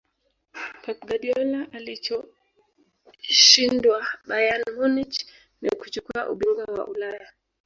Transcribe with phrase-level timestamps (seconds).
[0.83, 5.25] pep guardiola alichoshindwa bayern munich
[5.61, 7.31] ni kuchukua ubingwa wa ulaya